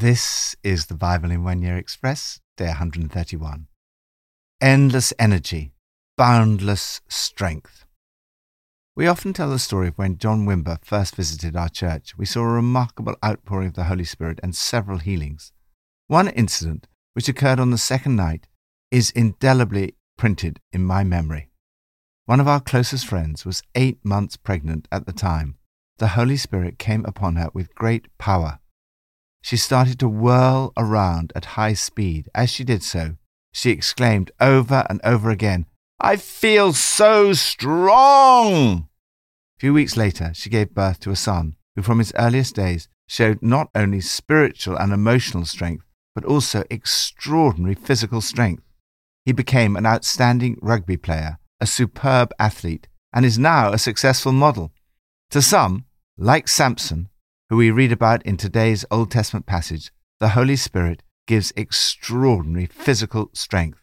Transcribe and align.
This 0.00 0.54
is 0.62 0.86
the 0.86 0.94
Bible 0.94 1.32
in 1.32 1.42
One 1.42 1.60
Year 1.60 1.76
Express, 1.76 2.38
day 2.56 2.66
131. 2.66 3.66
Endless 4.60 5.12
energy, 5.18 5.72
boundless 6.16 7.00
strength. 7.08 7.84
We 8.94 9.08
often 9.08 9.32
tell 9.32 9.50
the 9.50 9.58
story 9.58 9.88
of 9.88 9.98
when 9.98 10.16
John 10.16 10.46
Wimber 10.46 10.78
first 10.84 11.16
visited 11.16 11.56
our 11.56 11.68
church. 11.68 12.16
We 12.16 12.26
saw 12.26 12.42
a 12.42 12.46
remarkable 12.46 13.16
outpouring 13.24 13.66
of 13.66 13.74
the 13.74 13.86
Holy 13.90 14.04
Spirit 14.04 14.38
and 14.40 14.54
several 14.54 14.98
healings. 14.98 15.50
One 16.06 16.28
incident, 16.28 16.86
which 17.14 17.28
occurred 17.28 17.58
on 17.58 17.72
the 17.72 17.76
second 17.76 18.14
night, 18.14 18.46
is 18.92 19.10
indelibly 19.10 19.96
printed 20.16 20.60
in 20.72 20.84
my 20.84 21.02
memory. 21.02 21.50
One 22.24 22.38
of 22.38 22.46
our 22.46 22.60
closest 22.60 23.04
friends 23.04 23.44
was 23.44 23.64
eight 23.74 24.04
months 24.04 24.36
pregnant 24.36 24.86
at 24.92 25.06
the 25.06 25.12
time. 25.12 25.56
The 25.96 26.14
Holy 26.14 26.36
Spirit 26.36 26.78
came 26.78 27.04
upon 27.04 27.34
her 27.34 27.48
with 27.52 27.74
great 27.74 28.06
power 28.16 28.60
she 29.48 29.56
started 29.56 29.98
to 29.98 30.06
whirl 30.06 30.74
around 30.76 31.32
at 31.34 31.56
high 31.56 31.72
speed. 31.72 32.28
As 32.34 32.50
she 32.50 32.64
did 32.64 32.82
so, 32.82 33.16
she 33.50 33.70
exclaimed 33.70 34.30
over 34.38 34.84
and 34.90 35.00
over 35.02 35.30
again, 35.30 35.64
I 35.98 36.16
feel 36.16 36.74
so 36.74 37.32
strong! 37.32 38.88
A 39.56 39.58
few 39.58 39.72
weeks 39.72 39.96
later, 39.96 40.32
she 40.34 40.50
gave 40.50 40.74
birth 40.74 41.00
to 41.00 41.10
a 41.12 41.16
son 41.16 41.56
who, 41.74 41.80
from 41.80 41.98
his 41.98 42.12
earliest 42.18 42.56
days, 42.56 42.88
showed 43.06 43.40
not 43.40 43.70
only 43.74 44.02
spiritual 44.02 44.76
and 44.76 44.92
emotional 44.92 45.46
strength, 45.46 45.86
but 46.14 46.26
also 46.26 46.64
extraordinary 46.68 47.74
physical 47.74 48.20
strength. 48.20 48.64
He 49.24 49.32
became 49.32 49.76
an 49.76 49.86
outstanding 49.86 50.58
rugby 50.60 50.98
player, 50.98 51.38
a 51.58 51.66
superb 51.66 52.34
athlete, 52.38 52.86
and 53.14 53.24
is 53.24 53.38
now 53.38 53.72
a 53.72 53.78
successful 53.78 54.32
model. 54.32 54.72
To 55.30 55.40
some, 55.40 55.86
like 56.18 56.48
Samson, 56.48 57.08
who 57.50 57.56
we 57.56 57.70
read 57.70 57.92
about 57.92 58.22
in 58.24 58.36
today's 58.36 58.84
Old 58.90 59.10
Testament 59.10 59.46
passage, 59.46 59.90
the 60.20 60.30
Holy 60.30 60.56
Spirit 60.56 61.02
gives 61.26 61.52
extraordinary 61.56 62.66
physical 62.66 63.30
strength. 63.32 63.82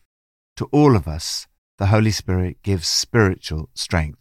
To 0.57 0.65
all 0.71 0.95
of 0.95 1.07
us, 1.07 1.47
the 1.77 1.87
Holy 1.87 2.11
Spirit 2.11 2.57
gives 2.61 2.87
spiritual 2.87 3.69
strength. 3.73 4.19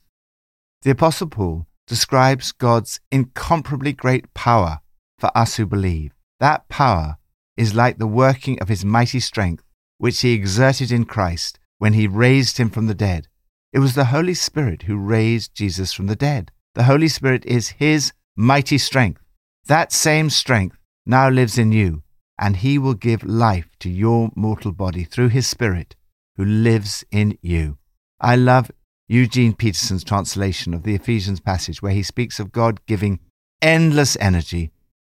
The 0.83 0.93
Apostle 0.93 1.29
Paul 1.29 1.67
describes 1.87 2.53
God's 2.53 3.01
incomparably 3.13 3.93
great 3.93 4.33
power 4.33 4.81
for 5.19 5.31
us 5.37 5.57
who 5.57 5.67
believe. 5.67 6.13
That 6.41 6.69
power 6.69 7.19
is 7.57 7.75
like 7.75 7.99
the 7.99 8.07
working 8.07 8.59
of 8.61 8.69
his 8.69 8.85
mighty 8.85 9.21
strength, 9.21 9.65
which 9.99 10.21
he 10.23 10.33
exerted 10.33 10.91
in 10.91 11.05
Christ 11.05 11.59
when 11.79 11.93
he 11.93 12.07
raised 12.07 12.57
him 12.57 12.71
from 12.71 12.87
the 12.87 12.95
dead. 12.95 13.29
It 13.73 13.81
was 13.81 13.95
the 13.95 14.07
Holy 14.07 14.35
Spirit 14.35 14.83
who 14.83 14.97
raised 14.97 15.55
Jesus 15.55 15.93
from 15.93 16.07
the 16.07 16.17
dead. 16.17 16.51
The 16.75 16.85
Holy 16.85 17.09
Spirit 17.09 17.45
is 17.45 17.71
his 17.71 18.13
mighty 18.37 18.79
strength. 18.79 19.21
That 19.67 19.93
same 19.93 20.29
strength 20.29 20.77
now 21.07 21.31
lives 21.31 21.57
in 21.57 21.73
you, 21.73 22.03
and 22.39 22.57
he 22.57 22.79
will 22.79 22.95
give 22.95 23.25
life 23.25 23.69
to 23.81 23.89
your 23.89 24.31
mortal 24.35 24.73
body 24.73 25.05
through 25.05 25.29
his 25.29 25.47
Spirit 25.47 25.97
who 26.37 26.45
lives 26.45 27.05
in 27.11 27.39
you. 27.41 27.79
I 28.21 28.37
love 28.37 28.71
Eugene 29.09 29.55
Peterson's 29.55 30.05
translation 30.05 30.75
of 30.75 30.83
the 30.83 30.95
Ephesians 30.95 31.41
passage 31.41 31.81
where 31.81 31.93
he 31.93 32.03
speaks 32.03 32.39
of 32.39 32.53
God 32.53 32.85
giving 32.87 33.21
endless 33.63 34.17
energy, 34.21 34.71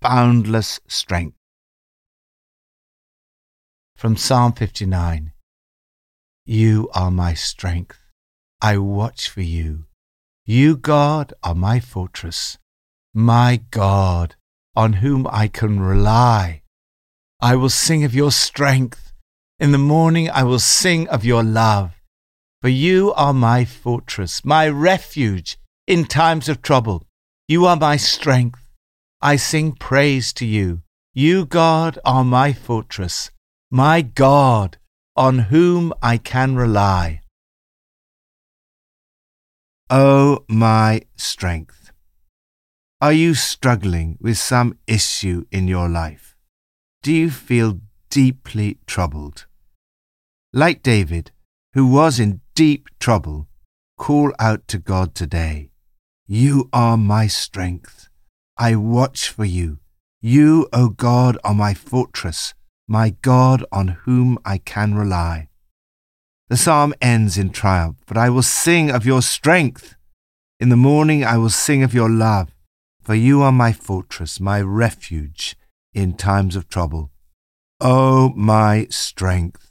boundless 0.02 0.80
strength. 0.88 1.38
From 3.96 4.18
Psalm 4.18 4.54
59 4.54 5.32
You 6.46 6.90
are 6.94 7.12
my 7.12 7.34
strength. 7.34 7.98
I 8.62 8.78
watch 8.78 9.30
for 9.30 9.42
you. 9.42 9.86
You, 10.46 10.78
God, 10.78 11.34
are 11.42 11.56
my 11.56 11.80
fortress 11.80 12.58
my 13.16 13.62
God, 13.72 14.36
on 14.76 14.94
whom 14.94 15.26
I 15.32 15.48
can 15.48 15.80
rely. 15.80 16.64
I 17.42 17.56
will 17.56 17.70
sing 17.70 18.04
of 18.04 18.14
your 18.14 18.32
strength. 18.32 19.14
In 19.58 19.72
the 19.72 19.78
morning 19.78 20.30
I 20.30 20.44
will 20.44 20.60
sing 20.60 21.08
of 21.08 21.24
your 21.24 21.42
love. 21.42 21.94
For 22.62 22.68
you 22.68 23.14
are 23.14 23.34
my 23.34 23.64
fortress, 23.64 24.44
my 24.44 24.68
refuge 24.68 25.58
in 25.88 26.04
times 26.04 26.50
of 26.50 26.62
trouble. 26.62 27.08
You 27.48 27.66
are 27.66 27.78
my 27.78 27.96
strength. 27.96 28.60
I 29.22 29.38
sing 29.38 29.72
praise 29.72 30.34
to 30.34 30.46
you. 30.46 30.82
You, 31.14 31.46
God, 31.46 31.98
are 32.04 32.26
my 32.26 32.52
fortress, 32.52 33.32
my 33.72 34.02
God, 34.02 34.78
on 35.16 35.40
whom 35.40 35.94
I 36.02 36.18
can 36.18 36.58
rely. 36.58 37.22
O 39.90 39.98
oh, 40.00 40.46
my 40.50 41.04
strength. 41.16 41.85
Are 43.06 43.14
you 43.14 43.36
struggling 43.36 44.18
with 44.20 44.40
some 44.40 44.80
issue 44.88 45.46
in 45.52 45.68
your 45.68 45.88
life? 45.88 46.36
Do 47.04 47.14
you 47.14 47.30
feel 47.30 47.82
deeply 48.10 48.80
troubled? 48.88 49.46
Like 50.52 50.82
David, 50.82 51.30
who 51.74 51.86
was 51.86 52.20
in 52.20 52.42
deep 52.56 52.90
trouble, 53.00 53.48
call 53.96 54.34
out 54.40 54.68
to 54.70 54.80
God 54.80 55.14
today. 55.14 55.70
You 56.26 56.68
are 56.74 56.98
my 56.98 57.28
strength. 57.28 58.10
I 58.58 58.76
watch 58.76 59.30
for 59.30 59.46
you. 59.46 59.78
You, 60.20 60.68
O 60.74 60.90
God, 60.90 61.38
are 61.44 61.54
my 61.54 61.76
fortress, 61.76 62.56
my 62.88 63.12
God 63.22 63.64
on 63.72 64.00
whom 64.06 64.40
I 64.44 64.58
can 64.58 64.96
rely. 64.96 65.50
The 66.50 66.58
psalm 66.58 66.96
ends 67.00 67.38
in 67.38 67.52
triumph, 67.52 67.98
but 68.08 68.18
I 68.18 68.32
will 68.32 68.42
sing 68.42 68.90
of 68.90 69.06
your 69.06 69.22
strength. 69.22 69.94
In 70.60 70.70
the 70.70 70.84
morning 70.90 71.24
I 71.24 71.38
will 71.38 71.52
sing 71.52 71.84
of 71.84 71.94
your 71.94 72.10
love 72.10 72.55
for 73.06 73.14
you 73.14 73.44
are 73.44 73.52
my 73.52 73.72
fortress, 73.72 74.40
my 74.40 74.60
refuge 74.60 75.56
in 75.94 76.14
times 76.14 76.56
of 76.56 76.68
trouble. 76.68 77.12
O 77.80 78.34
my 78.36 78.88
strength, 78.90 79.70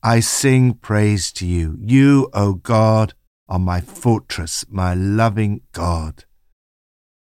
I 0.00 0.20
sing 0.20 0.74
praise 0.74 1.32
to 1.32 1.46
you. 1.46 1.76
You, 1.80 2.30
O 2.32 2.54
God, 2.54 3.14
are 3.48 3.58
my 3.58 3.80
fortress, 3.80 4.64
my 4.70 4.94
loving 4.94 5.62
God. 5.72 6.24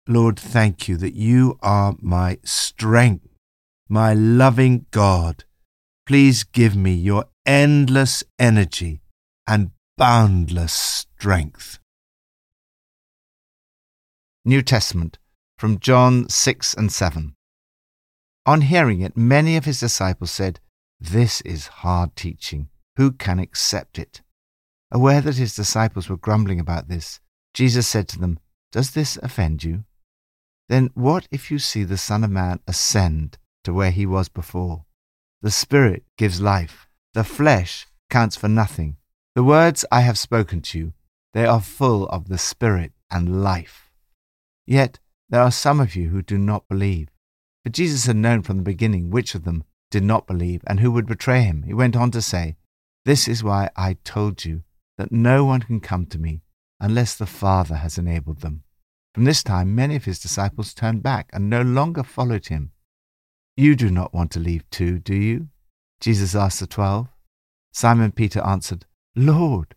Lord, 0.08 0.40
thank 0.40 0.88
you 0.88 0.96
that 0.96 1.14
you 1.14 1.56
are 1.62 1.94
my 2.00 2.38
strength, 2.42 3.28
my 3.88 4.14
loving 4.14 4.86
God. 4.90 5.44
Please 6.04 6.42
give 6.42 6.74
me 6.74 6.94
your 6.94 7.26
endless 7.46 8.24
energy 8.40 9.02
and 9.46 9.70
boundless 9.96 10.72
strength. 10.72 11.78
New 14.44 14.62
Testament 14.62 15.18
from 15.58 15.80
John 15.80 16.28
6 16.28 16.74
and 16.74 16.90
7. 16.90 17.34
On 18.46 18.60
hearing 18.62 19.00
it, 19.00 19.16
many 19.16 19.56
of 19.56 19.64
his 19.64 19.80
disciples 19.80 20.30
said, 20.30 20.60
This 21.00 21.40
is 21.40 21.66
hard 21.66 22.14
teaching. 22.14 22.68
Who 22.96 23.10
can 23.10 23.40
accept 23.40 23.98
it? 23.98 24.22
Aware 24.92 25.20
that 25.20 25.36
his 25.36 25.56
disciples 25.56 26.08
were 26.08 26.16
grumbling 26.16 26.60
about 26.60 26.88
this, 26.88 27.20
Jesus 27.52 27.88
said 27.88 28.06
to 28.08 28.20
them, 28.20 28.38
Does 28.70 28.92
this 28.92 29.18
offend 29.20 29.64
you? 29.64 29.84
Then 30.68 30.90
what 30.94 31.26
if 31.30 31.50
you 31.50 31.58
see 31.58 31.82
the 31.82 31.98
Son 31.98 32.22
of 32.22 32.30
Man 32.30 32.60
ascend 32.68 33.36
to 33.64 33.74
where 33.74 33.90
he 33.90 34.06
was 34.06 34.28
before? 34.28 34.84
The 35.42 35.50
Spirit 35.50 36.04
gives 36.16 36.40
life, 36.40 36.88
the 37.14 37.24
flesh 37.24 37.86
counts 38.10 38.36
for 38.36 38.48
nothing. 38.48 38.96
The 39.34 39.44
words 39.44 39.84
I 39.90 40.02
have 40.02 40.18
spoken 40.18 40.60
to 40.62 40.78
you, 40.78 40.92
they 41.34 41.46
are 41.46 41.60
full 41.60 42.06
of 42.08 42.28
the 42.28 42.38
Spirit 42.38 42.92
and 43.10 43.42
life. 43.42 43.90
Yet 44.66 45.00
there 45.30 45.42
are 45.42 45.50
some 45.50 45.80
of 45.80 45.94
you 45.94 46.08
who 46.08 46.22
do 46.22 46.38
not 46.38 46.68
believe. 46.68 47.08
But 47.64 47.72
Jesus 47.72 48.06
had 48.06 48.16
known 48.16 48.42
from 48.42 48.56
the 48.56 48.62
beginning 48.62 49.10
which 49.10 49.34
of 49.34 49.44
them 49.44 49.64
did 49.90 50.02
not 50.02 50.26
believe 50.26 50.62
and 50.66 50.80
who 50.80 50.90
would 50.92 51.06
betray 51.06 51.42
him. 51.42 51.64
He 51.64 51.74
went 51.74 51.96
on 51.96 52.10
to 52.12 52.22
say, 52.22 52.56
This 53.04 53.28
is 53.28 53.44
why 53.44 53.70
I 53.76 53.94
told 54.04 54.44
you 54.44 54.62
that 54.96 55.12
no 55.12 55.44
one 55.44 55.60
can 55.60 55.80
come 55.80 56.06
to 56.06 56.18
me 56.18 56.42
unless 56.80 57.14
the 57.14 57.26
Father 57.26 57.76
has 57.76 57.98
enabled 57.98 58.40
them. 58.40 58.62
From 59.14 59.24
this 59.24 59.42
time, 59.42 59.74
many 59.74 59.96
of 59.96 60.04
his 60.04 60.18
disciples 60.18 60.74
turned 60.74 61.02
back 61.02 61.30
and 61.32 61.50
no 61.50 61.62
longer 61.62 62.02
followed 62.02 62.46
him. 62.46 62.72
You 63.56 63.74
do 63.74 63.90
not 63.90 64.14
want 64.14 64.30
to 64.32 64.40
leave 64.40 64.68
too, 64.70 64.98
do 64.98 65.14
you? 65.14 65.48
Jesus 66.00 66.34
asked 66.34 66.60
the 66.60 66.66
twelve. 66.66 67.08
Simon 67.72 68.12
Peter 68.12 68.40
answered, 68.44 68.86
Lord, 69.16 69.74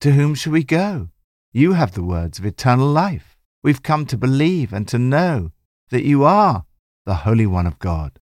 to 0.00 0.12
whom 0.12 0.34
shall 0.34 0.52
we 0.52 0.62
go? 0.62 1.08
You 1.52 1.72
have 1.72 1.92
the 1.92 2.04
words 2.04 2.38
of 2.38 2.46
eternal 2.46 2.88
life. 2.88 3.35
We've 3.62 3.82
come 3.82 4.06
to 4.06 4.16
believe 4.16 4.72
and 4.72 4.86
to 4.88 4.98
know 4.98 5.52
that 5.90 6.04
you 6.04 6.24
are 6.24 6.64
the 7.04 7.16
Holy 7.16 7.46
One 7.46 7.66
of 7.66 7.78
God. 7.78 8.18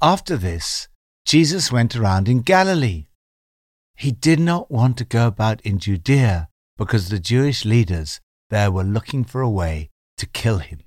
After 0.00 0.36
this, 0.36 0.88
Jesus 1.24 1.72
went 1.72 1.96
around 1.96 2.28
in 2.28 2.42
Galilee. 2.42 3.06
He 3.96 4.12
did 4.12 4.38
not 4.38 4.70
want 4.70 4.98
to 4.98 5.04
go 5.04 5.26
about 5.26 5.60
in 5.62 5.78
Judea 5.78 6.48
because 6.76 7.08
the 7.08 7.18
Jewish 7.18 7.64
leaders 7.64 8.20
there 8.50 8.70
were 8.70 8.84
looking 8.84 9.24
for 9.24 9.40
a 9.40 9.50
way 9.50 9.90
to 10.18 10.26
kill 10.26 10.58
him. 10.58 10.80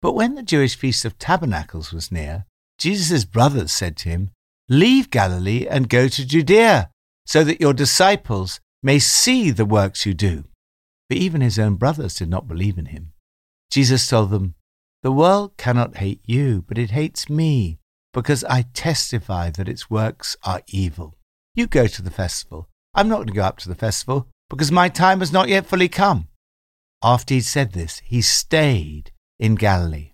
But 0.00 0.14
when 0.14 0.34
the 0.34 0.42
Jewish 0.42 0.74
Feast 0.74 1.04
of 1.04 1.18
Tabernacles 1.18 1.92
was 1.92 2.10
near, 2.10 2.46
Jesus' 2.78 3.24
brothers 3.24 3.70
said 3.70 3.96
to 3.98 4.08
him, 4.08 4.30
Leave 4.68 5.10
Galilee 5.10 5.66
and 5.68 5.88
go 5.88 6.08
to 6.08 6.26
Judea, 6.26 6.90
so 7.26 7.44
that 7.44 7.60
your 7.60 7.74
disciples 7.74 8.60
may 8.82 8.98
see 8.98 9.50
the 9.50 9.64
works 9.64 10.06
you 10.06 10.14
do. 10.14 10.44
Even 11.16 11.40
his 11.40 11.58
own 11.58 11.76
brothers 11.76 12.14
did 12.14 12.28
not 12.28 12.48
believe 12.48 12.78
in 12.78 12.86
him. 12.86 13.12
Jesus 13.70 14.06
told 14.06 14.30
them, 14.30 14.54
The 15.02 15.12
world 15.12 15.56
cannot 15.56 15.96
hate 15.96 16.20
you, 16.24 16.64
but 16.66 16.78
it 16.78 16.90
hates 16.90 17.30
me, 17.30 17.78
because 18.12 18.44
I 18.44 18.66
testify 18.74 19.50
that 19.50 19.68
its 19.68 19.90
works 19.90 20.36
are 20.44 20.62
evil. 20.68 21.14
You 21.54 21.66
go 21.66 21.86
to 21.86 22.02
the 22.02 22.10
festival. 22.10 22.68
I'm 22.94 23.08
not 23.08 23.16
going 23.16 23.28
to 23.28 23.32
go 23.32 23.42
up 23.42 23.58
to 23.58 23.68
the 23.68 23.74
festival 23.74 24.28
because 24.50 24.70
my 24.70 24.88
time 24.88 25.20
has 25.20 25.32
not 25.32 25.48
yet 25.48 25.66
fully 25.66 25.88
come. 25.88 26.28
After 27.02 27.34
he'd 27.34 27.40
said 27.40 27.72
this, 27.72 28.00
he 28.04 28.20
stayed 28.20 29.10
in 29.38 29.54
Galilee. 29.54 30.12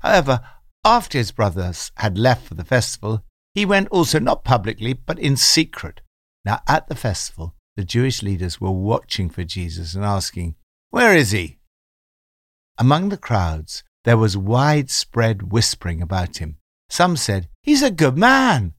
However, 0.00 0.40
after 0.84 1.16
his 1.16 1.32
brothers 1.32 1.90
had 1.96 2.18
left 2.18 2.46
for 2.46 2.54
the 2.54 2.64
festival, 2.64 3.24
he 3.54 3.64
went 3.64 3.88
also 3.88 4.18
not 4.18 4.44
publicly, 4.44 4.92
but 4.92 5.18
in 5.18 5.36
secret. 5.36 6.00
Now, 6.44 6.60
at 6.68 6.88
the 6.88 6.94
festival, 6.94 7.54
the 7.76 7.84
Jewish 7.84 8.22
leaders 8.22 8.60
were 8.60 8.70
watching 8.70 9.28
for 9.28 9.44
Jesus 9.44 9.94
and 9.94 10.04
asking, 10.04 10.56
Where 10.90 11.16
is 11.16 11.30
he? 11.30 11.58
Among 12.78 13.08
the 13.08 13.16
crowds, 13.16 13.82
there 14.04 14.16
was 14.16 14.36
widespread 14.36 15.52
whispering 15.52 16.02
about 16.02 16.38
him. 16.38 16.56
Some 16.88 17.16
said, 17.16 17.48
He's 17.62 17.82
a 17.82 17.90
good 17.90 18.16
man. 18.16 18.74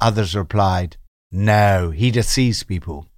Others 0.00 0.36
replied, 0.36 0.96
No, 1.32 1.90
he 1.90 2.10
deceives 2.10 2.62
people. 2.62 3.08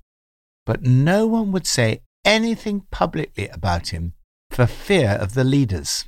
But 0.64 0.82
no 0.82 1.26
one 1.26 1.52
would 1.52 1.66
say 1.66 2.02
anything 2.24 2.86
publicly 2.90 3.48
about 3.48 3.88
him 3.88 4.14
for 4.50 4.66
fear 4.66 5.10
of 5.10 5.34
the 5.34 5.44
leaders. 5.44 6.06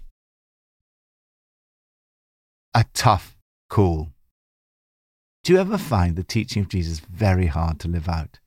A 2.74 2.84
tough 2.94 3.36
call. 3.68 4.08
Do 5.42 5.52
you 5.52 5.58
ever 5.58 5.78
find 5.78 6.16
the 6.16 6.24
teaching 6.24 6.62
of 6.62 6.68
Jesus 6.68 7.00
very 7.00 7.46
hard 7.46 7.80
to 7.80 7.88
live 7.88 8.08
out? 8.08 8.39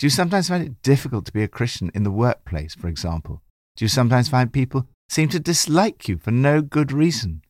Do 0.00 0.06
you 0.06 0.10
sometimes 0.10 0.48
find 0.48 0.64
it 0.64 0.80
difficult 0.80 1.26
to 1.26 1.32
be 1.32 1.42
a 1.42 1.48
Christian 1.48 1.90
in 1.94 2.04
the 2.04 2.10
workplace, 2.10 2.74
for 2.74 2.88
example? 2.88 3.42
Do 3.76 3.84
you 3.84 3.88
sometimes 3.90 4.30
find 4.30 4.50
people 4.50 4.88
seem 5.10 5.28
to 5.28 5.38
dislike 5.38 6.08
you 6.08 6.16
for 6.16 6.30
no 6.30 6.62
good 6.62 6.90
reason? 6.90 7.42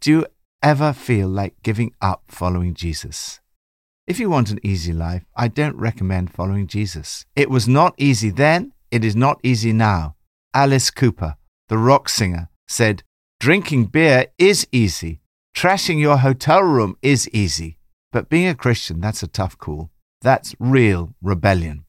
Do 0.00 0.12
you 0.12 0.26
ever 0.62 0.92
feel 0.92 1.26
like 1.26 1.60
giving 1.64 1.92
up 2.00 2.22
following 2.28 2.74
Jesus? 2.74 3.40
If 4.06 4.20
you 4.20 4.30
want 4.30 4.52
an 4.52 4.60
easy 4.62 4.92
life, 4.92 5.24
I 5.34 5.48
don't 5.48 5.76
recommend 5.76 6.32
following 6.32 6.68
Jesus. 6.68 7.26
It 7.34 7.50
was 7.50 7.66
not 7.66 7.96
easy 7.98 8.30
then, 8.30 8.72
it 8.92 9.04
is 9.04 9.16
not 9.16 9.40
easy 9.42 9.72
now. 9.72 10.14
Alice 10.54 10.92
Cooper, 10.92 11.34
the 11.66 11.78
rock 11.78 12.08
singer, 12.08 12.48
said, 12.68 13.02
Drinking 13.40 13.86
beer 13.86 14.26
is 14.38 14.68
easy. 14.70 15.20
Trashing 15.52 15.98
your 15.98 16.18
hotel 16.18 16.62
room 16.62 16.96
is 17.02 17.28
easy. 17.30 17.76
But 18.12 18.28
being 18.28 18.46
a 18.46 18.54
Christian, 18.54 19.00
that's 19.00 19.24
a 19.24 19.26
tough 19.26 19.58
call. 19.58 19.90
That's 20.22 20.54
real 20.58 21.14
rebellion. 21.22 21.84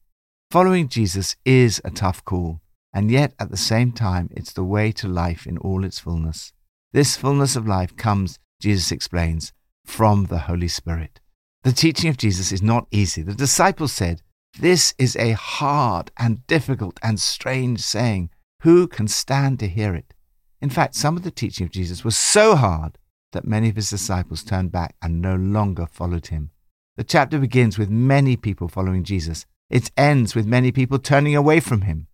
Following 0.50 0.88
Jesus 0.88 1.36
is 1.44 1.80
a 1.84 1.90
tough 1.90 2.24
call. 2.24 2.60
And 2.92 3.10
yet, 3.10 3.34
at 3.38 3.50
the 3.50 3.56
same 3.56 3.92
time, 3.92 4.30
it's 4.32 4.52
the 4.52 4.64
way 4.64 4.92
to 4.92 5.08
life 5.08 5.46
in 5.46 5.58
all 5.58 5.84
its 5.84 5.98
fullness. 5.98 6.52
This 6.92 7.16
fullness 7.16 7.54
of 7.54 7.66
life 7.66 7.96
comes, 7.96 8.38
Jesus 8.60 8.90
explains, 8.90 9.52
from 9.84 10.26
the 10.26 10.38
Holy 10.40 10.68
Spirit. 10.68 11.20
The 11.64 11.72
teaching 11.72 12.08
of 12.08 12.16
Jesus 12.16 12.50
is 12.50 12.62
not 12.62 12.86
easy. 12.90 13.22
The 13.22 13.34
disciples 13.34 13.92
said, 13.92 14.22
This 14.58 14.94
is 14.98 15.16
a 15.16 15.32
hard 15.32 16.10
and 16.16 16.46
difficult 16.46 16.98
and 17.02 17.20
strange 17.20 17.80
saying. 17.80 18.30
Who 18.62 18.88
can 18.88 19.06
stand 19.06 19.60
to 19.60 19.68
hear 19.68 19.94
it? 19.94 20.14
In 20.60 20.70
fact, 20.70 20.94
some 20.94 21.16
of 21.16 21.22
the 21.22 21.30
teaching 21.30 21.64
of 21.66 21.70
Jesus 21.70 22.04
was 22.04 22.16
so 22.16 22.56
hard 22.56 22.98
that 23.32 23.46
many 23.46 23.68
of 23.68 23.76
his 23.76 23.90
disciples 23.90 24.42
turned 24.42 24.72
back 24.72 24.96
and 25.02 25.20
no 25.20 25.36
longer 25.36 25.86
followed 25.86 26.28
him. 26.28 26.50
The 26.98 27.04
chapter 27.04 27.38
begins 27.38 27.78
with 27.78 27.88
many 27.88 28.36
people 28.36 28.66
following 28.66 29.04
Jesus. 29.04 29.46
It 29.70 29.92
ends 29.96 30.34
with 30.34 30.46
many 30.46 30.72
people 30.72 30.98
turning 30.98 31.36
away 31.36 31.60
from 31.60 31.82
him. 31.82 32.08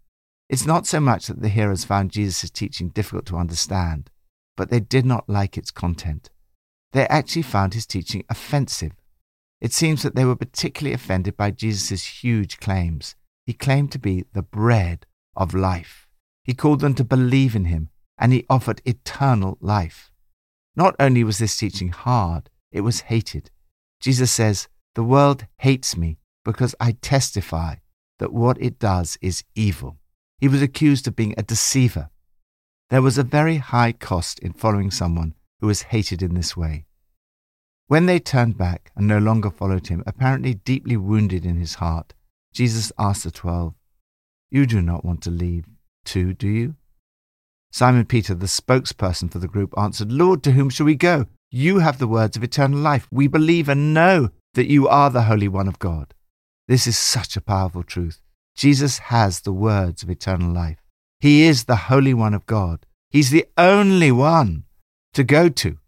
It's 0.50 0.66
not 0.66 0.86
so 0.86 1.00
much 1.00 1.26
that 1.26 1.40
the 1.40 1.48
hearers 1.48 1.86
found 1.86 2.10
Jesus' 2.10 2.50
teaching 2.50 2.90
difficult 2.90 3.24
to 3.26 3.38
understand, 3.38 4.10
but 4.58 4.68
they 4.68 4.80
did 4.80 5.06
not 5.06 5.26
like 5.26 5.56
its 5.56 5.70
content. 5.70 6.28
They 6.92 7.06
actually 7.06 7.40
found 7.40 7.72
his 7.72 7.86
teaching 7.86 8.24
offensive. 8.28 8.92
It 9.58 9.72
seems 9.72 10.02
that 10.02 10.16
they 10.16 10.26
were 10.26 10.36
particularly 10.36 10.92
offended 10.92 11.34
by 11.34 11.50
Jesus' 11.50 12.22
huge 12.22 12.60
claims. 12.60 13.14
He 13.46 13.54
claimed 13.54 13.90
to 13.92 13.98
be 13.98 14.26
the 14.34 14.42
bread 14.42 15.06
of 15.34 15.54
life. 15.54 16.08
He 16.44 16.52
called 16.52 16.80
them 16.80 16.94
to 16.96 17.04
believe 17.04 17.56
in 17.56 17.64
him, 17.64 17.88
and 18.18 18.34
he 18.34 18.44
offered 18.50 18.82
eternal 18.84 19.56
life. 19.62 20.12
Not 20.76 20.94
only 21.00 21.24
was 21.24 21.38
this 21.38 21.56
teaching 21.56 21.88
hard, 21.88 22.50
it 22.70 22.82
was 22.82 23.00
hated. 23.00 23.50
Jesus 23.98 24.30
says, 24.30 24.68
The 24.94 25.04
world 25.04 25.46
hates 25.58 25.96
me 25.96 26.18
because 26.44 26.74
I 26.78 26.92
testify 26.92 27.76
that 28.18 28.32
what 28.32 28.60
it 28.60 28.78
does 28.78 29.18
is 29.20 29.44
evil. 29.54 29.98
He 30.38 30.48
was 30.48 30.62
accused 30.62 31.08
of 31.08 31.16
being 31.16 31.34
a 31.36 31.42
deceiver. 31.42 32.10
There 32.90 33.02
was 33.02 33.18
a 33.18 33.24
very 33.24 33.56
high 33.56 33.92
cost 33.92 34.38
in 34.38 34.52
following 34.52 34.90
someone 34.90 35.34
who 35.60 35.66
was 35.66 35.82
hated 35.82 36.22
in 36.22 36.34
this 36.34 36.56
way. 36.56 36.84
When 37.86 38.06
they 38.06 38.20
turned 38.20 38.56
back 38.56 38.92
and 38.94 39.06
no 39.06 39.18
longer 39.18 39.50
followed 39.50 39.88
him, 39.88 40.04
apparently 40.06 40.54
deeply 40.54 40.96
wounded 40.96 41.44
in 41.44 41.56
his 41.56 41.74
heart, 41.74 42.14
Jesus 42.52 42.92
asked 42.98 43.24
the 43.24 43.30
twelve, 43.30 43.74
You 44.50 44.64
do 44.64 44.80
not 44.80 45.04
want 45.04 45.22
to 45.22 45.30
leave 45.30 45.64
too, 46.04 46.34
do 46.34 46.48
you? 46.48 46.76
Simon 47.72 48.04
Peter, 48.04 48.34
the 48.34 48.46
spokesperson 48.46 49.32
for 49.32 49.40
the 49.40 49.48
group, 49.48 49.74
answered, 49.76 50.12
Lord, 50.12 50.44
to 50.44 50.52
whom 50.52 50.70
shall 50.70 50.86
we 50.86 50.94
go? 50.94 51.26
You 51.50 51.80
have 51.80 51.98
the 51.98 52.06
words 52.06 52.36
of 52.36 52.44
eternal 52.44 52.78
life. 52.78 53.08
We 53.10 53.26
believe 53.26 53.68
and 53.68 53.92
know 53.92 54.30
that 54.54 54.70
you 54.70 54.88
are 54.88 55.10
the 55.10 55.22
Holy 55.22 55.48
One 55.48 55.68
of 55.68 55.78
God. 55.78 56.14
This 56.66 56.86
is 56.86 56.96
such 56.96 57.36
a 57.36 57.40
powerful 57.40 57.82
truth. 57.82 58.20
Jesus 58.56 58.98
has 58.98 59.40
the 59.40 59.52
words 59.52 60.02
of 60.02 60.10
eternal 60.10 60.52
life. 60.52 60.78
He 61.20 61.44
is 61.44 61.64
the 61.64 61.76
Holy 61.76 62.14
One 62.14 62.34
of 62.34 62.46
God. 62.46 62.86
He's 63.10 63.30
the 63.30 63.46
only 63.56 64.10
one 64.10 64.64
to 65.12 65.24
go 65.24 65.48
to. 65.48 65.78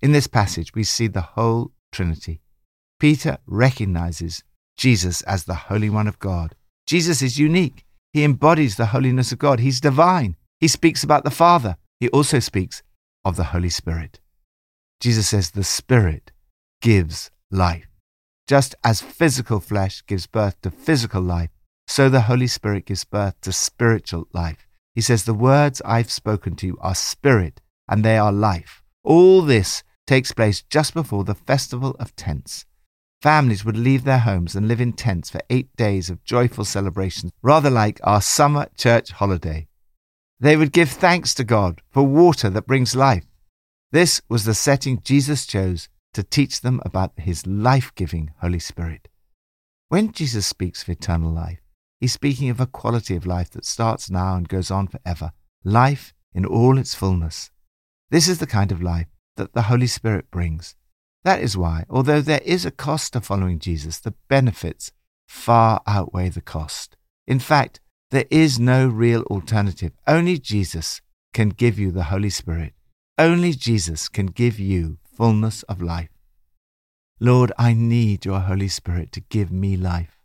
In 0.00 0.12
this 0.12 0.26
passage, 0.26 0.74
we 0.74 0.84
see 0.84 1.06
the 1.06 1.20
whole 1.20 1.72
Trinity. 1.92 2.40
Peter 2.98 3.38
recognizes 3.46 4.42
Jesus 4.76 5.22
as 5.22 5.44
the 5.44 5.54
Holy 5.54 5.90
One 5.90 6.06
of 6.06 6.18
God. 6.18 6.54
Jesus 6.86 7.22
is 7.22 7.38
unique. 7.38 7.84
He 8.12 8.24
embodies 8.24 8.76
the 8.76 8.86
holiness 8.86 9.32
of 9.32 9.38
God. 9.38 9.60
He's 9.60 9.80
divine. 9.80 10.36
He 10.60 10.68
speaks 10.68 11.02
about 11.02 11.24
the 11.24 11.30
Father. 11.30 11.76
He 12.00 12.08
also 12.08 12.38
speaks 12.38 12.82
of 13.24 13.36
the 13.36 13.44
Holy 13.44 13.68
Spirit. 13.68 14.20
Jesus 15.00 15.28
says 15.28 15.50
the 15.50 15.64
Spirit 15.64 16.32
gives 16.80 17.30
life. 17.50 17.87
Just 18.48 18.74
as 18.82 19.02
physical 19.02 19.60
flesh 19.60 20.02
gives 20.06 20.26
birth 20.26 20.58
to 20.62 20.70
physical 20.70 21.20
life, 21.20 21.50
so 21.86 22.08
the 22.08 22.22
Holy 22.22 22.46
Spirit 22.46 22.86
gives 22.86 23.04
birth 23.04 23.38
to 23.42 23.52
spiritual 23.52 24.26
life. 24.32 24.66
He 24.94 25.02
says, 25.02 25.24
The 25.24 25.34
words 25.34 25.82
I've 25.84 26.10
spoken 26.10 26.56
to 26.56 26.66
you 26.66 26.78
are 26.80 26.94
spirit 26.94 27.60
and 27.86 28.02
they 28.02 28.16
are 28.16 28.32
life. 28.32 28.82
All 29.04 29.42
this 29.42 29.82
takes 30.06 30.32
place 30.32 30.62
just 30.62 30.94
before 30.94 31.24
the 31.24 31.34
festival 31.34 31.94
of 32.00 32.16
tents. 32.16 32.64
Families 33.20 33.66
would 33.66 33.76
leave 33.76 34.04
their 34.04 34.20
homes 34.20 34.54
and 34.54 34.66
live 34.66 34.80
in 34.80 34.94
tents 34.94 35.28
for 35.28 35.40
eight 35.50 35.74
days 35.76 36.08
of 36.08 36.24
joyful 36.24 36.64
celebrations, 36.64 37.32
rather 37.42 37.68
like 37.68 38.00
our 38.02 38.22
summer 38.22 38.68
church 38.78 39.10
holiday. 39.10 39.68
They 40.40 40.56
would 40.56 40.72
give 40.72 40.88
thanks 40.88 41.34
to 41.34 41.44
God 41.44 41.82
for 41.90 42.02
water 42.02 42.48
that 42.48 42.66
brings 42.66 42.96
life. 42.96 43.26
This 43.92 44.22
was 44.28 44.44
the 44.44 44.54
setting 44.54 45.02
Jesus 45.02 45.46
chose 45.46 45.90
to 46.14 46.22
teach 46.22 46.60
them 46.60 46.80
about 46.84 47.12
his 47.16 47.46
life 47.46 47.94
giving 47.94 48.30
Holy 48.40 48.58
Spirit. 48.58 49.08
When 49.88 50.12
Jesus 50.12 50.46
speaks 50.46 50.82
of 50.82 50.88
eternal 50.88 51.30
life, 51.30 51.60
He's 52.00 52.12
speaking 52.12 52.48
of 52.48 52.60
a 52.60 52.66
quality 52.66 53.16
of 53.16 53.26
life 53.26 53.50
that 53.50 53.64
starts 53.64 54.08
now 54.08 54.36
and 54.36 54.48
goes 54.48 54.70
on 54.70 54.86
forever, 54.86 55.32
life 55.64 56.14
in 56.32 56.44
all 56.46 56.78
its 56.78 56.94
fullness. 56.94 57.50
This 58.10 58.28
is 58.28 58.38
the 58.38 58.46
kind 58.46 58.70
of 58.70 58.80
life 58.80 59.08
that 59.36 59.52
the 59.52 59.62
Holy 59.62 59.88
Spirit 59.88 60.30
brings. 60.30 60.76
That 61.24 61.40
is 61.40 61.56
why, 61.56 61.84
although 61.90 62.20
there 62.20 62.40
is 62.44 62.64
a 62.64 62.70
cost 62.70 63.12
to 63.12 63.20
following 63.20 63.58
Jesus, 63.58 63.98
the 63.98 64.14
benefits 64.28 64.92
far 65.26 65.82
outweigh 65.86 66.28
the 66.28 66.40
cost. 66.40 66.96
In 67.26 67.40
fact, 67.40 67.80
there 68.10 68.26
is 68.30 68.60
no 68.60 68.86
real 68.86 69.22
alternative. 69.22 69.92
Only 70.06 70.38
Jesus 70.38 71.00
can 71.34 71.50
give 71.50 71.78
you 71.78 71.90
the 71.90 72.04
Holy 72.04 72.30
Spirit. 72.30 72.74
Only 73.18 73.52
Jesus 73.52 74.08
can 74.08 74.26
give 74.26 74.60
you 74.60 74.98
fullness 75.18 75.64
of 75.64 75.82
life. 75.82 76.10
Lord, 77.18 77.50
I 77.58 77.74
need 77.74 78.24
your 78.24 78.38
Holy 78.38 78.68
Spirit 78.68 79.10
to 79.12 79.20
give 79.20 79.50
me 79.50 79.76
life. 79.76 80.20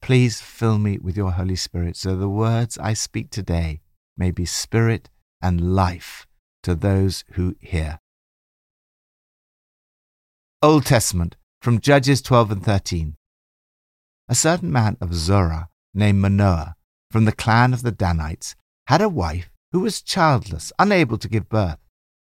Please 0.00 0.40
fill 0.40 0.78
me 0.78 0.96
with 0.96 1.16
your 1.16 1.32
Holy 1.32 1.56
Spirit 1.56 1.96
so 1.96 2.14
the 2.14 2.28
words 2.28 2.78
I 2.78 2.92
speak 2.94 3.30
today 3.30 3.80
may 4.16 4.30
be 4.30 4.44
spirit 4.44 5.10
and 5.42 5.74
life 5.74 6.28
to 6.62 6.76
those 6.76 7.24
who 7.32 7.56
hear. 7.60 7.98
Old 10.62 10.86
Testament 10.86 11.36
from 11.60 11.80
Judges 11.80 12.22
12 12.22 12.52
and 12.52 12.64
13. 12.64 13.16
A 14.28 14.34
certain 14.36 14.70
man 14.70 14.96
of 15.00 15.14
Zorah 15.14 15.68
named 15.92 16.20
Manoah 16.20 16.76
from 17.10 17.24
the 17.24 17.32
clan 17.32 17.72
of 17.72 17.82
the 17.82 17.90
Danites 17.90 18.54
had 18.86 19.02
a 19.02 19.08
wife 19.08 19.50
who 19.72 19.80
was 19.80 20.00
childless, 20.00 20.72
unable 20.78 21.18
to 21.18 21.28
give 21.28 21.48
birth. 21.48 21.78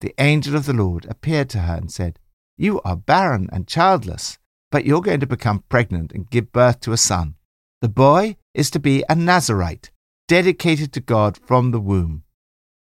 The 0.05 0.15
angel 0.19 0.55
of 0.55 0.67
the 0.67 0.75
Lord 0.75 1.07
appeared 1.07 1.49
to 1.49 1.61
her 1.61 1.77
and 1.77 1.91
said, 1.91 2.19
You 2.59 2.79
are 2.83 2.95
barren 2.95 3.49
and 3.51 3.67
childless, 3.67 4.39
but 4.71 4.85
you're 4.85 5.01
going 5.01 5.21
to 5.21 5.27
become 5.27 5.65
pregnant 5.71 6.13
and 6.13 6.29
give 6.29 6.53
birth 6.53 6.81
to 6.81 6.93
a 6.93 6.99
son. 6.99 7.37
The 7.81 7.89
boy 7.89 8.37
is 8.53 8.71
to 8.73 8.79
be 8.79 9.03
a 9.09 9.15
Nazarite, 9.15 9.93
dedicated 10.29 10.93
to 10.93 11.01
God 11.01 11.39
from 11.47 11.71
the 11.71 11.81
womb. 11.81 12.25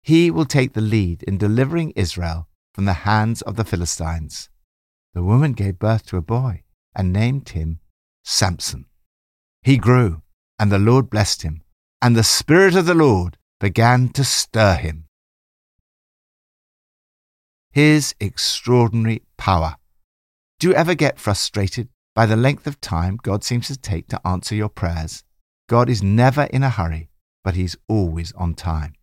He 0.03 0.29
will 0.29 0.43
take 0.43 0.73
the 0.73 0.81
lead 0.81 1.23
in 1.23 1.37
delivering 1.37 1.91
Israel 1.91 2.49
from 2.73 2.83
the 2.83 3.05
hands 3.07 3.41
of 3.43 3.55
the 3.55 3.63
Philistines. 3.63 4.49
the 5.13 5.23
woman 5.23 5.53
gave 5.53 5.79
birth 5.79 6.05
to 6.07 6.17
a 6.17 6.21
boy 6.21 6.63
and 6.93 7.13
named 7.13 7.47
him 7.47 7.79
Samson. 8.25 8.87
He 9.61 9.77
grew, 9.77 10.21
and 10.59 10.69
the 10.69 10.79
Lord 10.79 11.09
blessed 11.09 11.43
him, 11.43 11.63
and 12.01 12.13
the 12.13 12.25
Spirit 12.25 12.75
of 12.75 12.85
the 12.85 12.93
Lord 12.93 13.37
began 13.61 14.09
to 14.09 14.25
stir 14.25 14.75
him. 14.75 15.04
His 17.75 18.15
extraordinary 18.21 19.23
power. 19.35 19.75
Do 20.61 20.69
you 20.69 20.73
ever 20.73 20.95
get 20.95 21.19
frustrated 21.19 21.89
by 22.15 22.25
the 22.25 22.37
length 22.37 22.67
of 22.67 22.79
time 22.79 23.19
God 23.21 23.43
seems 23.43 23.67
to 23.67 23.75
take 23.75 24.07
to 24.07 24.25
answer 24.25 24.55
your 24.55 24.69
prayers? 24.69 25.25
God 25.67 25.89
is 25.89 26.01
never 26.01 26.43
in 26.43 26.63
a 26.63 26.69
hurry, 26.69 27.09
but 27.43 27.55
He's 27.55 27.75
always 27.89 28.31
on 28.37 28.53
time. 28.53 28.93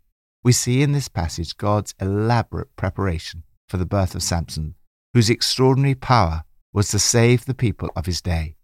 We 0.43 0.53
see 0.53 0.81
in 0.81 0.93
this 0.93 1.09
passage 1.09 1.59
God's 1.59 1.95
elaborate 2.01 2.75
preparation 2.75 3.43
for 3.69 3.77
the 3.77 3.85
birth 3.85 4.15
of 4.15 4.23
Samson, 4.23 4.75
whose 5.13 5.29
extraordinary 5.29 5.95
power 5.95 6.45
was 6.73 6.89
to 6.93 6.99
save 6.99 7.45
the 7.45 7.53
people 7.53 7.91
of 7.95 8.07
his 8.07 8.23
day. 8.23 8.57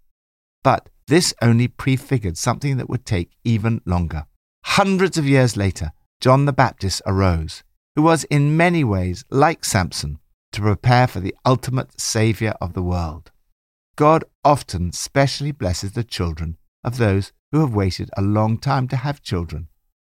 But 0.64 0.88
this 1.06 1.34
only 1.42 1.68
prefigured 1.68 2.38
something 2.38 2.78
that 2.78 2.88
would 2.88 3.04
take 3.04 3.36
even 3.44 3.82
longer. 3.84 4.24
Hundreds 4.64 5.18
of 5.18 5.28
years 5.28 5.54
later, 5.54 5.92
John 6.18 6.46
the 6.46 6.54
Baptist 6.54 7.02
arose, 7.04 7.62
who 7.98 8.02
was 8.02 8.22
in 8.30 8.56
many 8.56 8.84
ways 8.84 9.24
like 9.28 9.64
Samson, 9.64 10.20
to 10.52 10.60
prepare 10.60 11.08
for 11.08 11.18
the 11.18 11.34
ultimate 11.44 12.00
Saviour 12.00 12.54
of 12.60 12.72
the 12.72 12.82
world. 12.82 13.32
God 13.96 14.22
often 14.44 14.92
specially 14.92 15.50
blesses 15.50 15.90
the 15.90 16.04
children 16.04 16.58
of 16.84 16.98
those 16.98 17.32
who 17.50 17.58
have 17.58 17.74
waited 17.74 18.08
a 18.16 18.22
long 18.22 18.56
time 18.56 18.86
to 18.86 18.96
have 18.96 19.20
children 19.20 19.66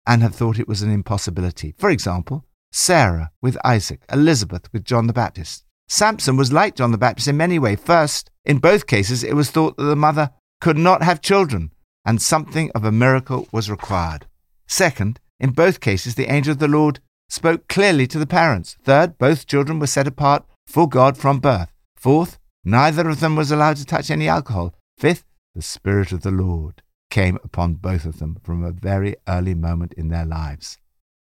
and 0.07 0.21
have 0.21 0.33
thought 0.33 0.59
it 0.59 0.67
was 0.69 0.81
an 0.81 0.91
impossibility. 0.91 1.75
For 1.77 1.89
example, 1.89 2.45
Sarah 2.71 3.31
with 3.41 3.57
Isaac, 3.65 4.03
Elizabeth 4.09 4.71
with 4.71 4.85
John 4.85 5.07
the 5.07 5.11
Baptist. 5.11 5.65
Samson 5.89 6.37
was 6.37 6.53
like 6.53 6.77
John 6.77 6.93
the 6.93 6.97
Baptist 6.97 7.27
in 7.27 7.35
many 7.35 7.59
ways. 7.59 7.81
First, 7.83 8.31
in 8.45 8.59
both 8.59 8.87
cases, 8.87 9.25
it 9.25 9.35
was 9.35 9.51
thought 9.51 9.75
that 9.75 9.83
the 9.83 9.97
mother 9.97 10.31
could 10.61 10.77
not 10.77 11.03
have 11.03 11.19
children, 11.19 11.73
and 12.05 12.21
something 12.21 12.71
of 12.73 12.85
a 12.85 12.93
miracle 12.93 13.49
was 13.51 13.69
required. 13.69 14.25
Second, 14.69 15.19
in 15.37 15.49
both 15.49 15.81
cases, 15.81 16.15
the 16.15 16.31
angel 16.31 16.53
of 16.53 16.59
the 16.59 16.69
Lord 16.69 17.01
spoke 17.33 17.67
clearly 17.67 18.05
to 18.05 18.19
the 18.19 18.27
parents. 18.27 18.77
Third, 18.83 19.17
both 19.17 19.47
children 19.47 19.79
were 19.79 19.87
set 19.87 20.05
apart 20.05 20.45
for 20.67 20.87
God 20.87 21.17
from 21.17 21.39
birth. 21.39 21.73
Fourth, 21.95 22.37
neither 22.63 23.09
of 23.09 23.21
them 23.21 23.35
was 23.35 23.51
allowed 23.51 23.77
to 23.77 23.85
touch 23.85 24.11
any 24.11 24.27
alcohol. 24.27 24.75
Fifth, 24.99 25.25
the 25.55 25.63
Spirit 25.63 26.11
of 26.11 26.21
the 26.21 26.31
Lord 26.31 26.83
came 27.09 27.39
upon 27.43 27.73
both 27.75 28.05
of 28.05 28.19
them 28.19 28.37
from 28.43 28.63
a 28.63 28.71
very 28.71 29.15
early 29.27 29.55
moment 29.55 29.93
in 29.93 30.09
their 30.09 30.25
lives. 30.25 30.77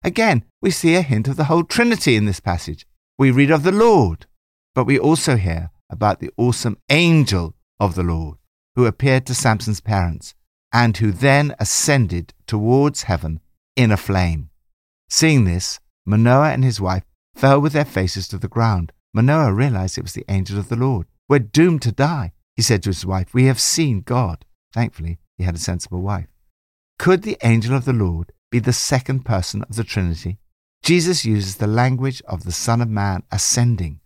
Again, 0.04 0.46
we 0.62 0.72
see 0.72 0.96
a 0.96 1.04
hint 1.04 1.28
of 1.28 1.38
the 1.38 1.44
whole 1.44 1.64
Trinity 1.64 2.16
in 2.16 2.26
this 2.26 2.40
passage. 2.40 2.88
We 3.20 3.30
read 3.30 3.52
of 3.52 3.62
the 3.62 3.72
Lord, 3.72 4.26
but 4.74 4.86
we 4.86 4.98
also 4.98 5.36
hear 5.36 5.70
about 5.92 6.20
the 6.20 6.32
awesome 6.38 6.78
angel 6.90 7.54
of 7.80 7.94
the 7.94 8.04
Lord 8.04 8.38
who 8.76 8.88
appeared 8.88 9.28
to 9.28 9.36
Samson's 9.36 9.82
parents 9.82 10.34
and 10.74 10.98
who 10.98 11.12
then 11.12 11.54
ascended 11.60 12.34
towards 12.48 13.04
heaven 13.04 13.42
in 13.76 13.92
a 13.92 13.98
flame. 13.98 14.50
Seeing 15.08 15.46
this, 15.46 15.80
Manoah 16.10 16.50
and 16.50 16.64
his 16.64 16.82
wife 16.82 17.04
fell 17.36 17.62
with 17.62 17.74
their 17.74 17.86
faces 17.86 18.28
to 18.28 18.40
the 18.40 18.48
ground. 18.48 18.92
Manoah 19.14 19.54
realized 19.54 19.98
it 19.98 20.04
was 20.04 20.14
the 20.14 20.26
angel 20.28 20.58
of 20.58 20.68
the 20.68 20.76
Lord. 20.76 21.06
We're 21.28 21.40
doomed 21.40 21.84
to 21.84 21.92
die, 21.92 22.34
he 22.56 22.64
said 22.64 22.82
to 22.84 22.90
his 22.90 23.06
wife. 23.06 23.32
We 23.32 23.46
have 23.46 23.60
seen 23.60 24.02
God. 24.02 24.44
Thankfully, 24.74 25.20
he 25.38 25.44
had 25.44 25.54
a 25.54 25.60
sensible 25.60 26.02
wife. 26.02 26.28
Could 26.98 27.22
the 27.22 27.38
angel 27.44 27.76
of 27.76 27.86
the 27.86 27.94
Lord 27.94 28.34
be 28.50 28.58
the 28.58 28.74
second 28.74 29.24
person 29.24 29.64
of 29.70 29.76
the 29.76 29.84
Trinity? 29.84 30.40
Jesus 30.82 31.26
uses 31.26 31.58
the 31.58 31.68
language 31.68 32.24
of 32.28 32.44
the 32.44 32.52
Son 32.52 32.82
of 32.82 32.90
Man 32.90 33.22
ascending. 33.32 34.00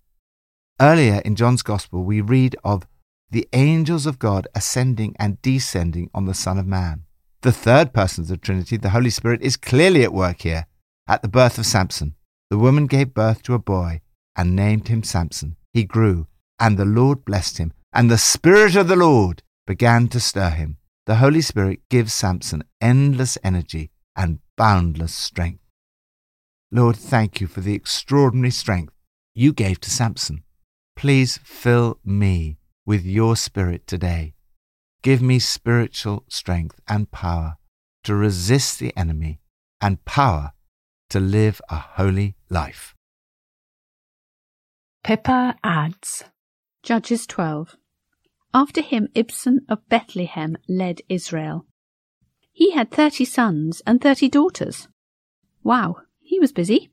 Earlier 0.81 1.21
in 1.23 1.35
John's 1.35 1.61
Gospel, 1.61 2.03
we 2.03 2.19
read 2.19 2.57
of 2.65 2.85
the 3.31 3.47
angels 3.53 4.05
of 4.05 4.19
God 4.19 4.47
ascending 4.53 5.15
and 5.17 5.41
descending 5.41 6.09
on 6.13 6.25
the 6.25 6.33
Son 6.33 6.57
of 6.57 6.67
Man. 6.67 7.05
The 7.43 7.53
third 7.53 7.93
person 7.93 8.23
of 8.23 8.27
the 8.27 8.37
Trinity, 8.37 8.75
the 8.75 8.89
Holy 8.89 9.09
Spirit, 9.09 9.41
is 9.41 9.55
clearly 9.55 10.03
at 10.03 10.13
work 10.13 10.41
here. 10.41 10.67
At 11.07 11.21
the 11.21 11.27
birth 11.27 11.57
of 11.57 11.65
Samson, 11.65 12.15
the 12.49 12.57
woman 12.57 12.87
gave 12.87 13.13
birth 13.13 13.43
to 13.43 13.53
a 13.53 13.59
boy 13.59 14.01
and 14.35 14.55
named 14.55 14.87
him 14.87 15.03
Samson. 15.03 15.57
He 15.73 15.83
grew, 15.83 16.27
and 16.59 16.77
the 16.77 16.85
Lord 16.85 17.25
blessed 17.25 17.57
him, 17.57 17.73
and 17.91 18.09
the 18.09 18.17
Spirit 18.17 18.75
of 18.75 18.87
the 18.87 18.95
Lord 18.95 19.43
began 19.65 20.07
to 20.09 20.19
stir 20.19 20.49
him 20.51 20.77
the 21.05 21.15
Holy 21.15 21.41
Spirit 21.41 21.81
gives 21.89 22.13
Samson 22.13 22.63
endless 22.79 23.37
energy 23.43 23.91
and 24.15 24.39
boundless 24.55 25.13
strength. 25.13 25.59
Lord, 26.71 26.95
thank 26.95 27.41
you 27.41 27.47
for 27.47 27.59
the 27.59 27.73
extraordinary 27.73 28.51
strength 28.51 28.93
you 29.35 29.51
gave 29.51 29.81
to 29.81 29.89
Samson. 29.89 30.43
Please 30.95 31.39
fill 31.43 31.99
me 32.05 32.57
with 32.85 33.03
your 33.03 33.35
spirit 33.35 33.85
today. 33.85 34.33
Give 35.01 35.21
me 35.21 35.39
spiritual 35.39 36.23
strength 36.29 36.79
and 36.87 37.11
power 37.11 37.57
to 38.05 38.15
resist 38.15 38.79
the 38.79 38.95
enemy 38.95 39.41
and 39.81 40.03
power 40.05 40.53
to 41.13 41.19
live 41.19 41.61
a 41.69 41.75
holy 41.75 42.35
life. 42.49 42.95
Pippa 45.03 45.55
adds 45.63 46.23
Judges 46.81 47.27
12. 47.27 47.77
After 48.51 48.81
him 48.81 49.07
Ibzan 49.13 49.59
of 49.69 49.87
Bethlehem 49.89 50.57
led 50.67 51.01
Israel. 51.09 51.67
He 52.51 52.71
had 52.71 52.89
thirty 52.89 53.25
sons 53.25 53.83
and 53.85 54.01
thirty 54.01 54.27
daughters. 54.27 54.87
Wow, 55.63 55.97
he 56.19 56.39
was 56.39 56.51
busy. 56.51 56.89